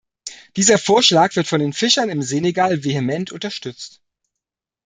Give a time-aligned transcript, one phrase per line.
[0.55, 4.01] Dieser Vorschlag wird von den Fischern im Senegal vehement unterstützt.